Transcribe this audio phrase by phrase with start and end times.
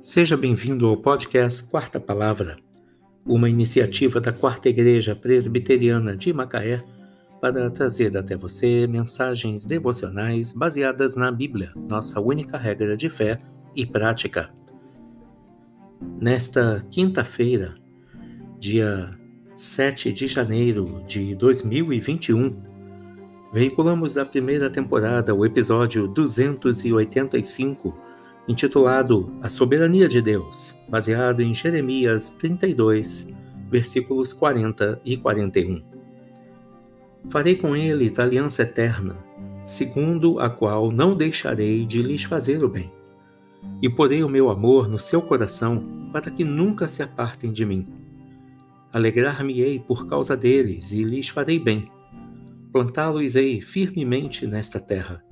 [0.00, 2.56] Seja bem-vindo ao podcast Quarta Palavra,
[3.22, 6.82] uma iniciativa da Quarta Igreja Presbiteriana de Macaé
[7.38, 13.38] para trazer até você mensagens devocionais baseadas na Bíblia, nossa única regra de fé
[13.76, 14.48] e prática.
[16.18, 17.74] Nesta quinta-feira,
[18.58, 19.10] dia
[19.54, 22.56] 7 de janeiro de 2021,
[23.52, 28.08] veiculamos da primeira temporada o episódio 285
[28.50, 33.28] intitulado A Soberania de Deus, baseado em Jeremias 32,
[33.70, 35.80] versículos 40 e 41.
[37.30, 39.16] Farei com eles aliança eterna,
[39.64, 42.92] segundo a qual não deixarei de lhes fazer o bem.
[43.80, 47.86] E porei o meu amor no seu coração, para que nunca se apartem de mim.
[48.92, 51.88] Alegrar-me-ei por causa deles, e lhes farei bem.
[52.72, 55.22] Plantá-los-ei firmemente nesta terra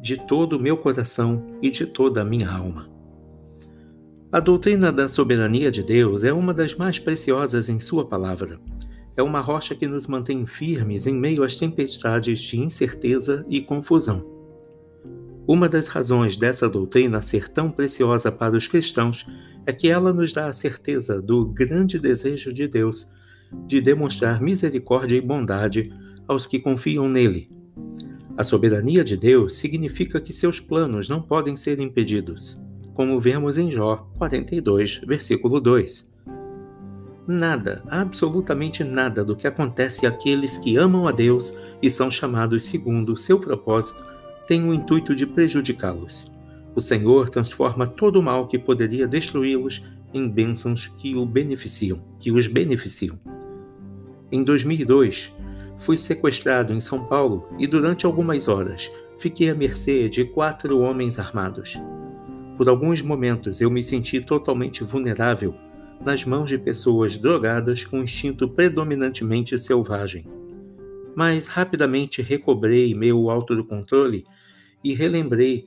[0.00, 2.88] de todo o meu coração e de toda a minha alma.
[4.32, 8.60] A doutrina da soberania de Deus é uma das mais preciosas em Sua palavra.
[9.16, 14.24] É uma rocha que nos mantém firmes em meio às tempestades de incerteza e confusão.
[15.46, 19.26] Uma das razões dessa doutrina ser tão preciosa para os cristãos
[19.66, 23.10] é que ela nos dá a certeza do grande desejo de Deus
[23.66, 25.92] de demonstrar misericórdia e bondade
[26.28, 27.59] aos que confiam nele
[28.40, 32.58] a soberania de Deus significa que seus planos não podem ser impedidos,
[32.94, 36.10] como vemos em Jó 42, versículo 2.
[37.28, 43.12] Nada, absolutamente nada do que acontece àqueles que amam a Deus e são chamados segundo
[43.12, 44.02] o seu propósito
[44.46, 46.32] tem o intuito de prejudicá-los.
[46.74, 52.32] O Senhor transforma todo o mal que poderia destruí-los em bênçãos que o beneficiam, que
[52.32, 53.18] os beneficiam.
[54.32, 55.30] Em 2002,
[55.80, 61.18] fui sequestrado em São Paulo e durante algumas horas fiquei à mercê de quatro homens
[61.18, 61.76] armados.
[62.56, 65.54] Por alguns momentos eu me senti totalmente vulnerável
[66.04, 70.26] nas mãos de pessoas drogadas com instinto predominantemente selvagem.
[71.14, 74.24] Mas rapidamente recobrei meu autocontrole
[74.84, 75.66] e relembrei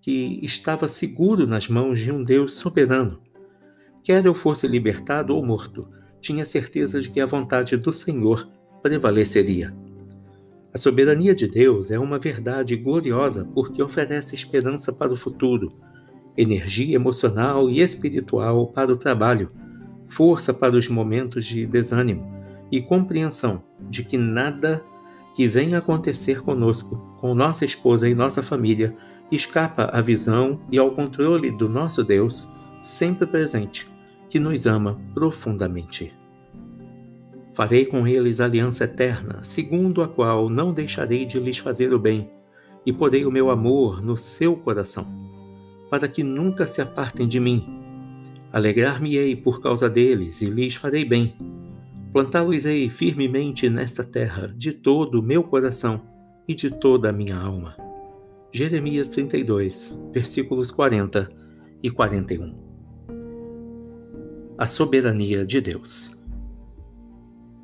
[0.00, 3.20] que estava seguro nas mãos de um Deus soberano.
[4.02, 5.88] Quer eu fosse libertado ou morto,
[6.20, 8.48] tinha certeza de que a vontade do Senhor
[8.82, 9.74] prevaleceria.
[10.72, 15.72] A soberania de Deus é uma verdade gloriosa porque oferece esperança para o futuro,
[16.36, 19.50] energia emocional e espiritual para o trabalho,
[20.08, 22.40] força para os momentos de desânimo
[22.70, 24.82] e compreensão de que nada
[25.34, 28.96] que venha acontecer conosco, com nossa esposa e nossa família,
[29.30, 32.48] escapa à visão e ao controle do nosso Deus,
[32.80, 33.88] sempre presente,
[34.28, 36.19] que nos ama profundamente.
[37.54, 42.30] Farei com eles aliança eterna, segundo a qual não deixarei de lhes fazer o bem,
[42.86, 45.06] e porei o meu amor no seu coração,
[45.90, 47.66] para que nunca se apartem de mim.
[48.52, 51.34] Alegrar-me-ei por causa deles, e lhes farei bem.
[52.12, 56.02] Plantá-los-ei firmemente nesta terra, de todo o meu coração
[56.46, 57.76] e de toda a minha alma.
[58.52, 61.30] Jeremias 32, versículos 40
[61.82, 62.52] e 41.
[64.58, 66.19] A soberania de Deus.